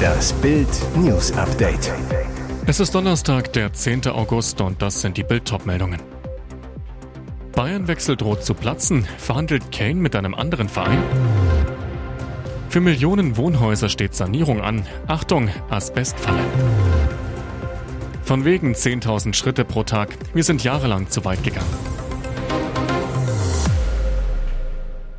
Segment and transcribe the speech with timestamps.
[0.00, 1.92] Das Bild News Update.
[2.66, 4.06] Es ist Donnerstag, der 10.
[4.08, 6.00] August und das sind die Bild meldungen
[7.52, 11.02] Bayern-Wechsel droht zu platzen, verhandelt Kane mit einem anderen Verein.
[12.70, 14.86] Für Millionen Wohnhäuser steht Sanierung an.
[15.08, 16.44] Achtung, Asbestfalle.
[18.22, 20.16] Von wegen 10.000 Schritte pro Tag.
[20.32, 21.89] Wir sind jahrelang zu weit gegangen.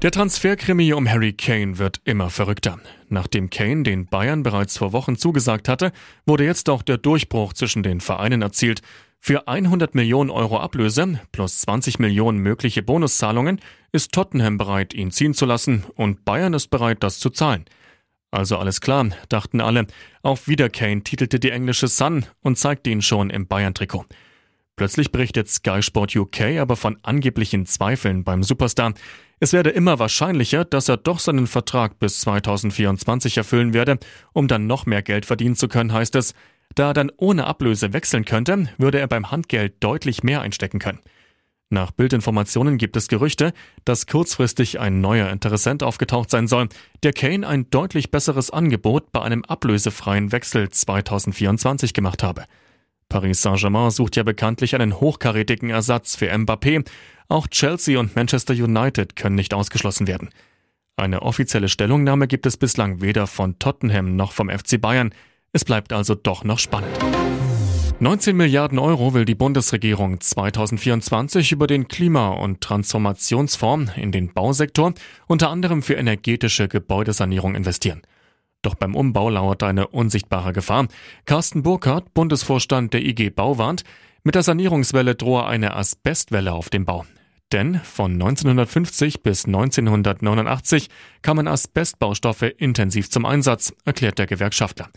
[0.01, 2.79] Der Transferkrimi um Harry Kane wird immer verrückter.
[3.09, 5.91] Nachdem Kane den Bayern bereits vor Wochen zugesagt hatte,
[6.25, 8.81] wurde jetzt auch der Durchbruch zwischen den Vereinen erzielt.
[9.19, 15.35] Für 100 Millionen Euro Ablöse plus 20 Millionen mögliche Bonuszahlungen ist Tottenham bereit, ihn ziehen
[15.35, 17.65] zu lassen und Bayern ist bereit, das zu zahlen.
[18.31, 19.85] Also alles klar, dachten alle.
[20.23, 24.05] Auch wieder Kane titelte die englische Sun und zeigte ihn schon im Bayern-Trikot.
[24.81, 28.95] Plötzlich berichtet Sky Sport UK aber von angeblichen Zweifeln beim Superstar.
[29.39, 33.99] Es werde immer wahrscheinlicher, dass er doch seinen Vertrag bis 2024 erfüllen werde,
[34.33, 36.33] um dann noch mehr Geld verdienen zu können, heißt es.
[36.73, 41.01] Da er dann ohne Ablöse wechseln könnte, würde er beim Handgeld deutlich mehr einstecken können.
[41.69, 43.53] Nach Bildinformationen gibt es Gerüchte,
[43.85, 46.69] dass kurzfristig ein neuer Interessent aufgetaucht sein soll,
[47.03, 52.45] der Kane ein deutlich besseres Angebot bei einem ablösefreien Wechsel 2024 gemacht habe.
[53.11, 56.87] Paris Saint-Germain sucht ja bekanntlich einen hochkarätigen Ersatz für Mbappé.
[57.27, 60.29] Auch Chelsea und Manchester United können nicht ausgeschlossen werden.
[60.95, 65.13] Eine offizielle Stellungnahme gibt es bislang weder von Tottenham noch vom FC Bayern.
[65.51, 66.97] Es bleibt also doch noch spannend.
[67.99, 74.93] 19 Milliarden Euro will die Bundesregierung 2024 über den Klima- und Transformationsfonds in den Bausektor,
[75.27, 78.03] unter anderem für energetische Gebäudesanierung investieren.
[78.61, 80.87] Doch beim Umbau lauert eine unsichtbare Gefahr.
[81.25, 83.83] Carsten Burkhardt, Bundesvorstand der IG Bau, warnt,
[84.23, 87.05] mit der Sanierungswelle drohe eine Asbestwelle auf dem Bau.
[87.51, 90.89] Denn von 1950 bis 1989
[91.21, 94.89] kamen Asbestbaustoffe intensiv zum Einsatz, erklärt der Gewerkschaftler.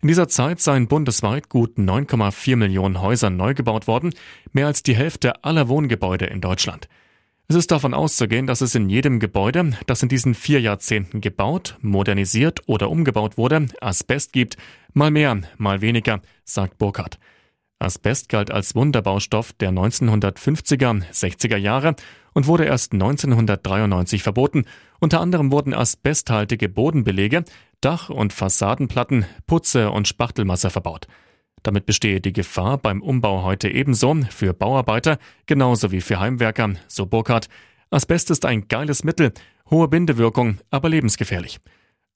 [0.00, 4.14] In dieser Zeit seien bundesweit gut 9,4 Millionen Häuser neu gebaut worden,
[4.52, 6.88] mehr als die Hälfte aller Wohngebäude in Deutschland.
[7.50, 11.78] Es ist davon auszugehen, dass es in jedem Gebäude, das in diesen vier Jahrzehnten gebaut,
[11.80, 14.58] modernisiert oder umgebaut wurde, Asbest gibt,
[14.92, 17.18] mal mehr, mal weniger, sagt Burkhardt.
[17.78, 21.96] Asbest galt als Wunderbaustoff der 1950er, 60er Jahre
[22.34, 24.66] und wurde erst 1993 verboten.
[25.00, 27.44] Unter anderem wurden asbesthaltige Bodenbelege,
[27.80, 31.06] Dach- und Fassadenplatten, Putze und Spachtelmasse verbaut.
[31.62, 37.06] Damit bestehe die Gefahr beim Umbau heute ebenso für Bauarbeiter genauso wie für Heimwerker, so
[37.06, 37.48] Burkhardt.
[37.90, 39.32] Asbest ist ein geiles Mittel,
[39.70, 41.58] hohe Bindewirkung, aber lebensgefährlich.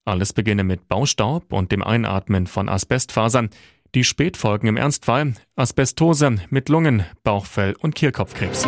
[0.04, 3.50] Alles beginne mit Baustaub und dem Einatmen von Asbestfasern.
[3.94, 8.66] Die Spätfolgen im Ernstfall Asbestose mit Lungen, Bauchfell und Kehlkopfkrebs.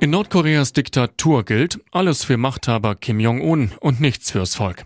[0.00, 4.84] In Nordkoreas Diktatur gilt alles für Machthaber Kim Jong-un und nichts fürs Volk.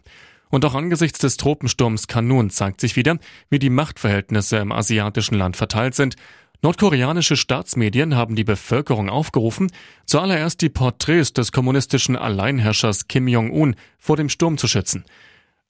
[0.50, 3.18] Und auch angesichts des Tropensturms Kanun zeigt sich wieder,
[3.50, 6.16] wie die Machtverhältnisse im asiatischen Land verteilt sind.
[6.62, 9.70] Nordkoreanische Staatsmedien haben die Bevölkerung aufgerufen,
[10.06, 15.04] zuallererst die Porträts des kommunistischen Alleinherrschers Kim Jong-un vor dem Sturm zu schützen.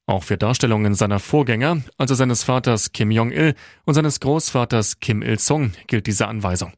[0.06, 3.54] Auch für Darstellungen seiner Vorgänger, also seines Vaters Kim Jong-il
[3.84, 6.72] und seines Großvaters Kim Il-sung, gilt diese Anweisung.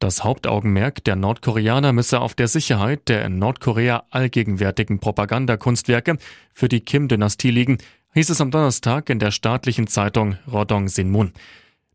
[0.00, 6.16] Das Hauptaugenmerk der Nordkoreaner müsse auf der Sicherheit der in Nordkorea allgegenwärtigen Propagandakunstwerke
[6.54, 7.76] für die Kim-Dynastie liegen,
[8.14, 11.32] hieß es am Donnerstag in der staatlichen Zeitung Rodong Sinmun.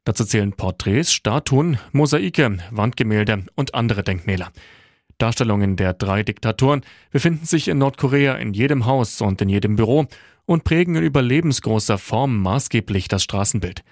[0.03, 4.51] Dazu zählen Porträts, Statuen, Mosaike, Wandgemälde und andere Denkmäler.
[5.17, 10.05] Darstellungen der drei Diktatoren befinden sich in Nordkorea in jedem Haus und in jedem Büro
[10.45, 13.83] und prägen in überlebensgroßer Form maßgeblich das Straßenbild.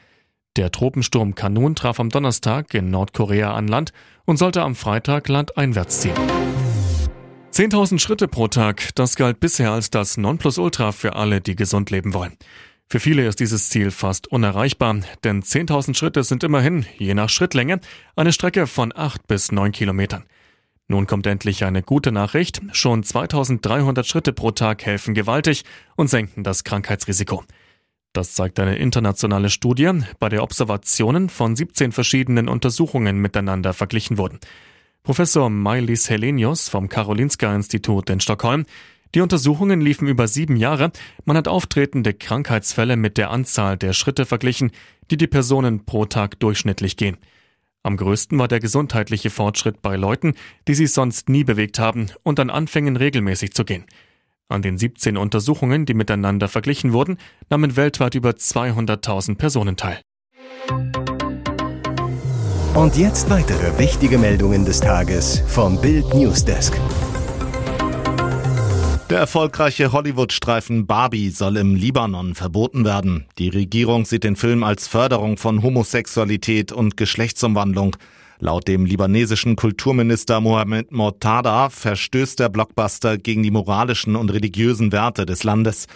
[0.55, 3.91] Der Tropensturm Kanun traf am Donnerstag in Nordkorea an Land
[4.25, 6.13] und sollte am Freitag landeinwärts ziehen.
[7.51, 12.13] 10.000 Schritte pro Tag, das galt bisher als das Nonplusultra für alle, die gesund leben
[12.13, 12.37] wollen.
[12.87, 17.79] Für viele ist dieses Ziel fast unerreichbar, denn 10.000 Schritte sind immerhin, je nach Schrittlänge,
[18.15, 20.25] eine Strecke von 8 bis 9 Kilometern.
[20.87, 22.61] Nun kommt endlich eine gute Nachricht.
[22.73, 25.63] Schon 2300 Schritte pro Tag helfen gewaltig
[25.95, 27.43] und senken das Krankheitsrisiko.
[28.13, 29.89] Das zeigt eine internationale Studie,
[30.19, 34.39] bei der Observationen von 17 verschiedenen Untersuchungen miteinander verglichen wurden.
[35.01, 38.65] Professor Mailis Helenius vom Karolinska Institut in Stockholm.
[39.15, 40.91] Die Untersuchungen liefen über sieben Jahre.
[41.25, 44.71] Man hat auftretende Krankheitsfälle mit der Anzahl der Schritte verglichen,
[45.09, 47.17] die die Personen pro Tag durchschnittlich gehen.
[47.81, 50.35] Am größten war der gesundheitliche Fortschritt bei Leuten,
[50.67, 53.85] die sich sonst nie bewegt haben und dann anfängen regelmäßig zu gehen.
[54.53, 57.17] An den 17 Untersuchungen, die miteinander verglichen wurden,
[57.49, 59.99] nahmen weltweit über 200.000 Personen teil.
[62.75, 66.79] Und jetzt weitere wichtige Meldungen des Tages vom Bild Newsdesk.
[69.09, 73.25] Der erfolgreiche Hollywood-Streifen Barbie soll im Libanon verboten werden.
[73.39, 77.95] Die Regierung sieht den Film als Förderung von Homosexualität und Geschlechtsumwandlung.
[78.43, 85.25] Laut dem libanesischen Kulturminister Mohamed Mortada verstößt der Blockbuster gegen die moralischen und religiösen Werte
[85.25, 85.87] des Landes.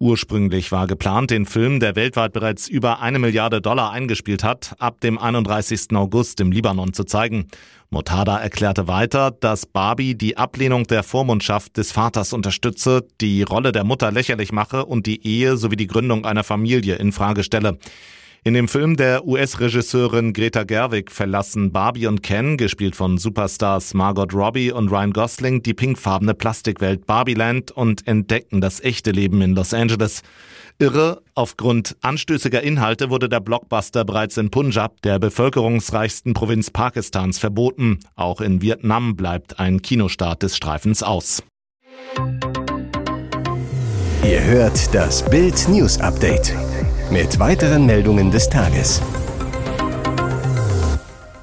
[0.00, 5.00] Ursprünglich war geplant, den Film, der weltweit bereits über eine Milliarde Dollar eingespielt hat, ab
[5.00, 5.94] dem 31.
[5.94, 7.46] August im Libanon zu zeigen.
[7.88, 13.84] Motada erklärte weiter, dass Barbie die Ablehnung der Vormundschaft des Vaters unterstütze, die Rolle der
[13.84, 17.78] Mutter lächerlich mache und die Ehe sowie die Gründung einer Familie in Frage stelle.
[18.44, 24.34] In dem Film der US-Regisseurin Greta Gerwig verlassen Barbie und Ken, gespielt von Superstars Margot
[24.34, 29.72] Robbie und Ryan Gosling, die pinkfarbene Plastikwelt Barbieland und entdecken das echte Leben in Los
[29.72, 30.22] Angeles.
[30.80, 38.00] Irre, aufgrund anstößiger Inhalte wurde der Blockbuster bereits in Punjab, der bevölkerungsreichsten Provinz Pakistans, verboten.
[38.16, 41.44] Auch in Vietnam bleibt ein Kinostart des Streifens aus.
[44.24, 46.56] Ihr hört das Bild News Update
[47.12, 49.02] mit weiteren Meldungen des Tages.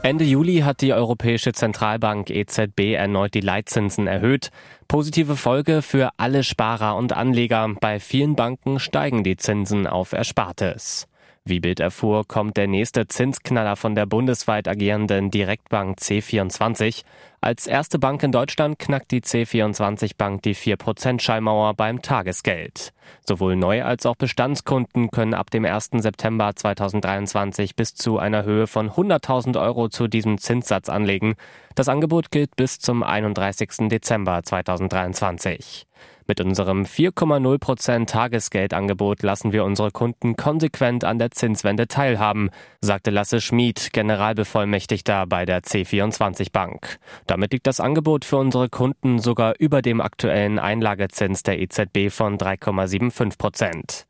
[0.02, 4.50] Ende Juli hat die Europäische Zentralbank EZB erneut die Leitzinsen erhöht.
[4.88, 7.70] Positive Folge für alle Sparer und Anleger.
[7.80, 11.08] Bei vielen Banken steigen die Zinsen auf Erspartes.
[11.46, 17.04] Wie Bild erfuhr, kommt der nächste Zinsknaller von der bundesweit agierenden Direktbank C24.
[17.42, 22.92] Als erste Bank in Deutschland knackt die C24 Bank die 4%-Schallmauer beim Tagesgeld.
[23.26, 25.92] Sowohl Neu- als auch Bestandskunden können ab dem 1.
[26.00, 31.36] September 2023 bis zu einer Höhe von 100.000 Euro zu diesem Zinssatz anlegen.
[31.76, 33.88] Das Angebot gilt bis zum 31.
[33.88, 35.88] Dezember 2023.
[36.30, 43.42] Mit unserem 4,0% Tagesgeldangebot lassen wir unsere Kunden konsequent an der Zinswende teilhaben, sagte Lasse
[43.42, 47.00] Schmid, Generalbevollmächtigter bei der C24 Bank.
[47.26, 52.38] Damit liegt das Angebot für unsere Kunden sogar über dem aktuellen Einlagezins der EZB von
[52.38, 54.06] 3,75%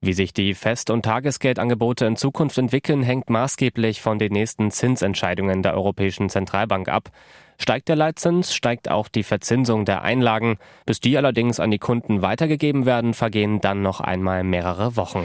[0.00, 5.64] Wie sich die Fest- und Tagesgeldangebote in Zukunft entwickeln, hängt maßgeblich von den nächsten Zinsentscheidungen
[5.64, 7.10] der Europäischen Zentralbank ab.
[7.58, 10.58] Steigt der Leitzins, steigt auch die Verzinsung der Einlagen.
[10.86, 15.24] Bis die allerdings an die Kunden weitergegeben werden, vergehen dann noch einmal mehrere Wochen.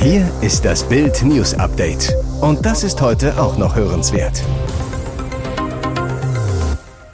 [0.00, 2.14] Hier ist das Bild News Update.
[2.40, 4.42] Und das ist heute auch noch hörenswert.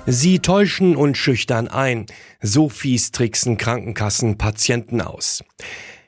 [0.07, 2.07] Sie täuschen und schüchtern ein.
[2.41, 5.45] So fies tricksen Krankenkassen Patienten aus.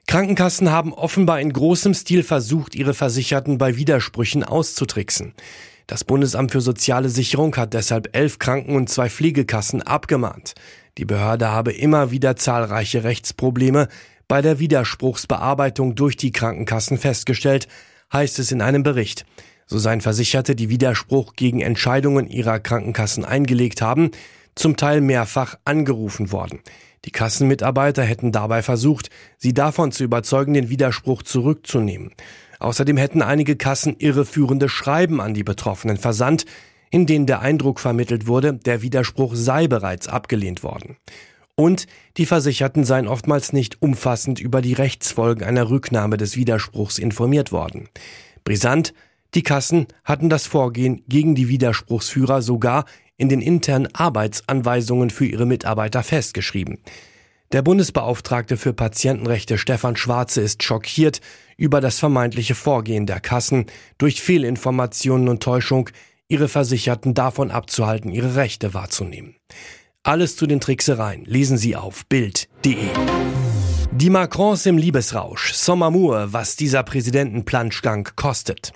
[0.08, 5.34] Krankenkassen haben offenbar in großem Stil versucht, ihre Versicherten bei Widersprüchen auszutricksen.
[5.92, 10.54] Das Bundesamt für soziale Sicherung hat deshalb elf Kranken- und zwei Pflegekassen abgemahnt.
[10.96, 13.88] Die Behörde habe immer wieder zahlreiche Rechtsprobleme
[14.26, 17.68] bei der Widerspruchsbearbeitung durch die Krankenkassen festgestellt,
[18.10, 19.26] heißt es in einem Bericht.
[19.66, 24.12] So seien Versicherte, die Widerspruch gegen Entscheidungen ihrer Krankenkassen eingelegt haben,
[24.54, 26.60] zum Teil mehrfach angerufen worden.
[27.04, 32.14] Die Kassenmitarbeiter hätten dabei versucht, sie davon zu überzeugen, den Widerspruch zurückzunehmen.
[32.62, 36.46] Außerdem hätten einige Kassen irreführende Schreiben an die Betroffenen versandt,
[36.90, 40.96] in denen der Eindruck vermittelt wurde, der Widerspruch sei bereits abgelehnt worden.
[41.54, 41.86] Und
[42.16, 47.88] die Versicherten seien oftmals nicht umfassend über die Rechtsfolgen einer Rücknahme des Widerspruchs informiert worden.
[48.44, 48.94] Brisant,
[49.34, 52.84] die Kassen hatten das Vorgehen gegen die Widerspruchsführer sogar
[53.16, 56.78] in den internen Arbeitsanweisungen für ihre Mitarbeiter festgeschrieben.
[57.52, 61.20] Der Bundesbeauftragte für Patientenrechte Stefan Schwarze ist schockiert
[61.58, 63.66] über das vermeintliche Vorgehen der Kassen,
[63.98, 65.90] durch Fehlinformationen und Täuschung
[66.28, 69.36] ihre Versicherten davon abzuhalten, ihre Rechte wahrzunehmen.
[70.02, 72.88] Alles zu den Tricksereien lesen Sie auf Bild.de.
[73.94, 75.52] Die Macrons im Liebesrausch.
[75.52, 78.72] Sommermour, was dieser Präsidentenplanschgang kostet.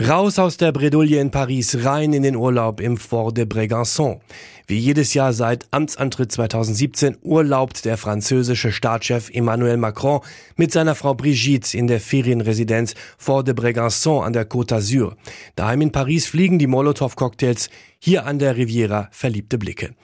[0.00, 4.18] Raus aus der Bredouille in Paris, rein in den Urlaub im Fort de Brégançon.
[4.66, 10.22] Wie jedes Jahr seit Amtsantritt 2017 urlaubt der französische Staatschef Emmanuel Macron
[10.56, 15.14] mit seiner Frau Brigitte in der Ferienresidenz Fort de Brégançon an der Côte d'Azur.
[15.54, 19.94] Daheim in Paris fliegen die Molotow-Cocktails, hier an der Riviera verliebte Blicke.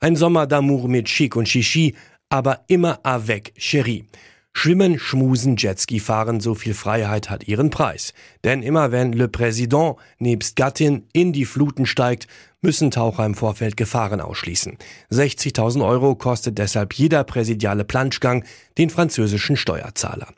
[0.00, 1.94] Ein Sommer d'amour mit Chic und Chichi,
[2.32, 4.06] aber immer avec Cherie.
[4.54, 8.14] Schwimmen, schmusen, Jetski fahren, so viel Freiheit hat ihren Preis.
[8.42, 12.28] Denn immer wenn Le Président nebst Gattin in die Fluten steigt,
[12.62, 14.78] müssen Taucher im Vorfeld Gefahren ausschließen.
[15.10, 18.44] 60.000 Euro kostet deshalb jeder präsidiale Planschgang
[18.78, 20.28] den französischen Steuerzahler.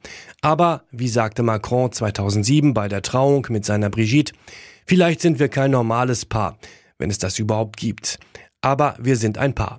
[0.40, 4.34] Aber, wie sagte Macron 2007 bei der Trauung mit seiner Brigitte,
[4.84, 6.58] vielleicht sind wir kein normales Paar,
[6.98, 8.18] wenn es das überhaupt gibt.
[8.62, 9.78] Aber wir sind ein Paar.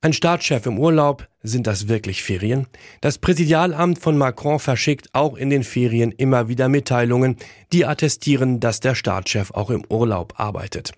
[0.00, 2.68] Ein Staatschef im Urlaub, sind das wirklich Ferien?
[3.00, 7.36] Das Präsidialamt von Macron verschickt auch in den Ferien immer wieder Mitteilungen,
[7.72, 10.92] die attestieren, dass der Staatschef auch im Urlaub arbeitet.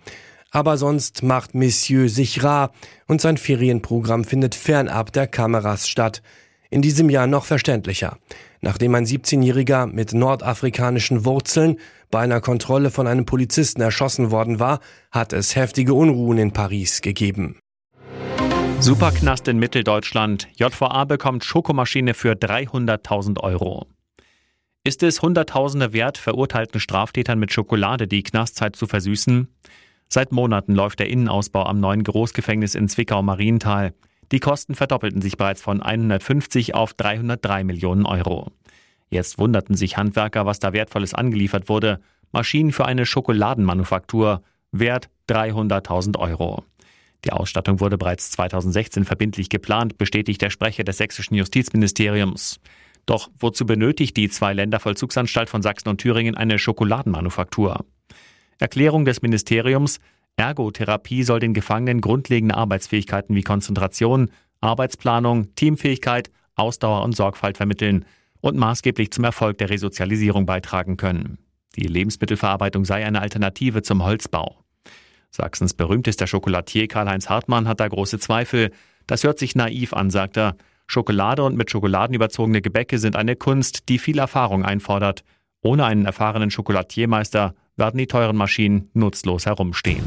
[0.50, 2.72] Aber sonst macht Monsieur sich rar
[3.06, 6.20] und sein Ferienprogramm findet fernab der Kameras statt.
[6.68, 8.18] In diesem Jahr noch verständlicher.
[8.60, 11.78] Nachdem ein 17-Jähriger mit nordafrikanischen Wurzeln
[12.10, 14.80] bei einer Kontrolle von einem Polizisten erschossen worden war,
[15.10, 17.56] hat es heftige Unruhen in Paris gegeben.
[18.82, 20.48] Superknast in Mitteldeutschland.
[20.56, 23.86] JVA bekommt Schokomaschine für 300.000 Euro.
[24.84, 29.48] Ist es Hunderttausende wert, verurteilten Straftätern mit Schokolade die Knastzeit zu versüßen?
[30.08, 33.92] Seit Monaten läuft der Innenausbau am neuen Großgefängnis in Zwickau-Marienthal.
[34.32, 38.50] Die Kosten verdoppelten sich bereits von 150 auf 303 Millionen Euro.
[39.10, 42.00] Jetzt wunderten sich Handwerker, was da Wertvolles angeliefert wurde.
[42.32, 46.64] Maschinen für eine Schokoladenmanufaktur, Wert 300.000 Euro.
[47.24, 52.60] Die Ausstattung wurde bereits 2016 verbindlich geplant, bestätigt der Sprecher des sächsischen Justizministeriums.
[53.06, 57.84] Doch wozu benötigt die Zwei-Länder-Vollzugsanstalt von Sachsen und Thüringen eine Schokoladenmanufaktur?
[58.58, 60.00] Erklärung des Ministeriums,
[60.36, 68.04] Ergotherapie soll den Gefangenen grundlegende Arbeitsfähigkeiten wie Konzentration, Arbeitsplanung, Teamfähigkeit, Ausdauer und Sorgfalt vermitteln
[68.40, 71.38] und maßgeblich zum Erfolg der Resozialisierung beitragen können.
[71.76, 74.64] Die Lebensmittelverarbeitung sei eine Alternative zum Holzbau.
[75.30, 78.70] Sachsens berühmtester Schokolatier Karl-Heinz Hartmann hat da große Zweifel.
[79.06, 80.56] Das hört sich naiv an, sagt er.
[80.86, 85.22] Schokolade und mit Schokoladen überzogene Gebäcke sind eine Kunst, die viel Erfahrung einfordert.
[85.62, 90.04] Ohne einen erfahrenen Schokolatiermeister werden die teuren Maschinen nutzlos herumstehen.